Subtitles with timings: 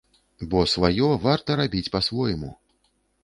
[0.51, 2.51] Бо сваё варта рабіць па-свойму.